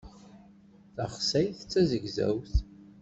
[0.95, 2.53] Taxsayt d tazegzawt.